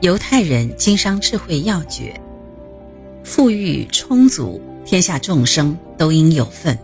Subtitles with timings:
[0.00, 2.14] 犹太人经商智慧要诀：
[3.24, 6.78] 富裕充足，天下众生都应有份。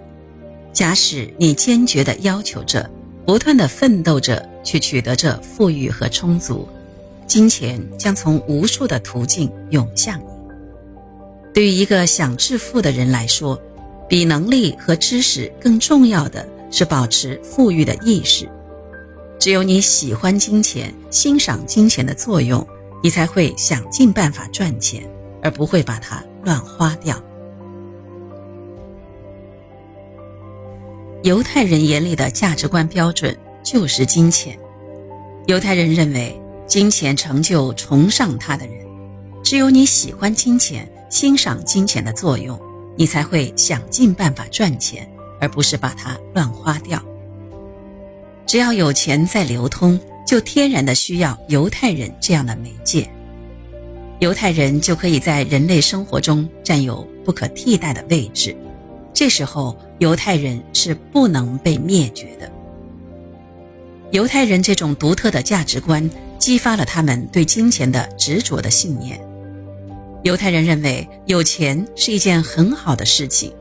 [0.72, 2.90] 假使你坚决地要求着，
[3.24, 6.68] 不断地奋斗着去取得这富裕和充足，
[7.24, 10.24] 金钱将从无数的途径涌向你。
[11.54, 13.56] 对于一个想致富的人来说，
[14.08, 18.48] 比能力和知识更重要的是保持富裕的意识。
[19.38, 22.66] 只有你喜欢金钱，欣赏金钱的作用。
[23.04, 25.06] 你才会想尽办法赚钱，
[25.42, 27.22] 而不会把它乱花掉。
[31.22, 34.58] 犹太人眼里的价值观标准就是金钱。
[35.44, 36.34] 犹太人认为，
[36.66, 38.76] 金钱成就崇尚他的人。
[39.42, 42.58] 只有你喜欢金钱，欣赏金钱的作用，
[42.96, 45.06] 你才会想尽办法赚钱，
[45.42, 46.98] 而不是把它乱花掉。
[48.46, 50.00] 只要有钱在流通。
[50.24, 53.08] 就天然的需要犹太人这样的媒介，
[54.20, 58.56] 犹太人就可以在人类生活中占有不可替代的位置。
[59.12, 62.50] 这时候，犹太人是不能被灭绝的。
[64.10, 69.20] 犹太人这种独特的价值观激发了他们对金钱的执着的信念。
[70.22, 73.52] 犹太人认为有钱是一件很好的事情，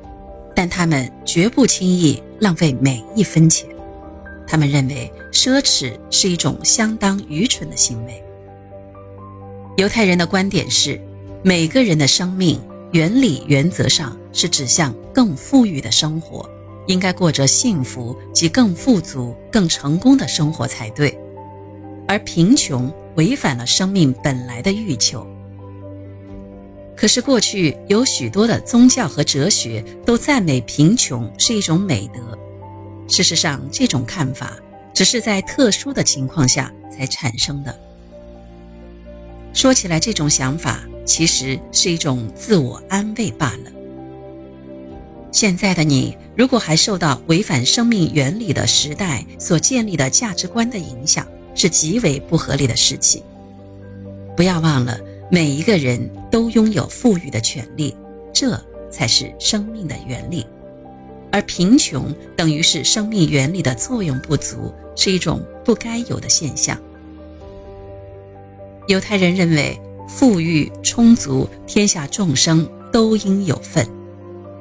[0.56, 3.68] 但他们绝不轻易浪费每一分钱。
[4.48, 8.24] 他们认为奢侈是一种相当愚蠢的行为。
[9.78, 11.00] 犹太人的观点是，
[11.42, 16.48] 每个人的生命原理原则上是指向更富裕的生活，
[16.88, 21.18] 应该过着幸福及更富足、更成功的生活才对，
[22.08, 25.26] 而贫穷违反了生命本来的欲求。
[26.96, 32.38] 可是过去有许多的宗教和哲学都赞美贫穷是一种美德。
[33.14, 34.58] 事实上，这种看法
[34.92, 37.80] 只是在特殊的情况下才产生的。
[39.53, 43.72] 说起来，这种想法其实是一种自我安慰罢了。
[45.31, 51.23] 现在的你，如果还受到违反生命原理的时代所建立的价值观的影响，
[51.53, 53.22] 是极为不合理的事情。
[54.35, 57.96] 不要忘了，每一个人都拥有富裕的权利，
[58.34, 58.59] 这
[58.90, 60.47] 才是生命的原理。
[61.34, 66.78] 而贫穷等于是生命原理的作用不足，是一种不该有的现象。
[68.88, 69.76] 犹太人认为，
[70.08, 73.84] 富裕充足，天下众生都应有份。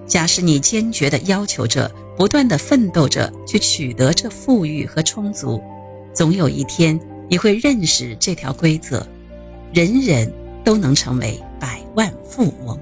[0.07, 5.63] 假使你坚决地要求着，不断地奋斗着去取得这富裕和充足，
[6.15, 9.07] 总有一天你会认识这条规则：
[9.75, 10.33] 人人
[10.65, 12.79] 都能成为百万富翁。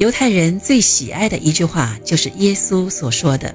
[0.00, 3.54] 犹太人最喜爱的一句话就是耶稣所说的：“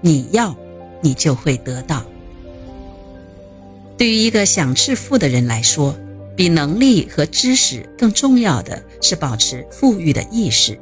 [0.00, 0.54] 你要，
[1.00, 2.04] 你就会得到。”
[3.98, 5.92] 对于一个想致富的人来说，
[6.36, 10.78] 比能力和知识更重要的是保持富裕的意识。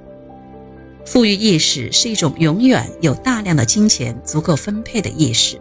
[1.06, 5.58] 富裕意识是一种永远有大量的金钱足够分配的意识。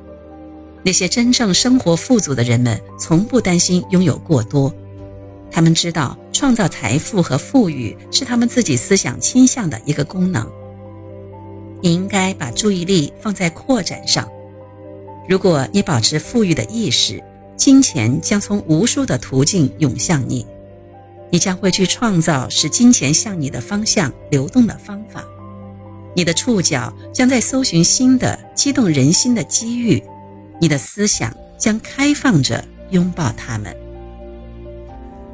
[0.84, 4.76] 那些真正生活富足的人们，从不担心拥有过多。
[5.52, 10.50] 他们知道，创造财富和富裕是他们自己思想倾向的一个功能。
[11.82, 14.28] 你应该把注意力放在扩展上。
[15.28, 17.22] 如果你保持富裕的意识，
[17.58, 20.46] 金钱将从无数的途径涌向你，
[21.30, 25.24] 你将会去创造使金钱向你的方向流动的方法。
[26.16, 30.04] 你的触角将在搜寻新的激动人心的机遇，
[30.60, 33.76] 你的思想将开放着拥抱他们。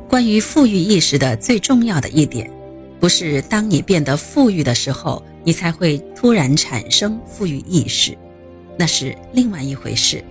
[0.10, 2.50] 关于富裕意识的最重要的一点，
[3.00, 8.18] 不是当你变得富裕的时候，你才会突然产生富裕意识，
[8.78, 10.24] 那是另外一回事。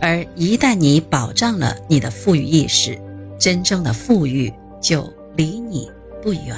[0.00, 3.00] 而一旦你保障了你的富裕意识，
[3.38, 5.88] 真正的富裕就离你
[6.22, 6.56] 不远。